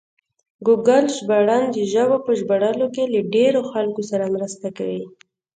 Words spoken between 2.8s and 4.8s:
کې له ډېرو خلکو سره مرسته